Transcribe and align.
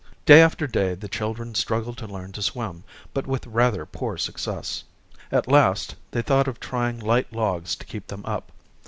Day 0.25 0.41
after 0.41 0.65
day, 0.65 0.95
the 0.95 1.07
children 1.07 1.53
struggled 1.53 1.95
to 1.99 2.07
learn 2.07 2.31
to 2.31 2.41
swim, 2.41 2.83
but 3.13 3.27
with 3.27 3.45
rather 3.45 3.85
poor 3.85 4.17
success. 4.17 4.83
At 5.31 5.47
last, 5.47 5.95
they 6.09 6.23
thought 6.23 6.47
of 6.47 6.59
trying 6.59 6.97
light 6.97 7.31
logs 7.31 7.75
to 7.75 7.85
keep 7.85 8.07
them 8.07 8.25
up. 8.25 8.51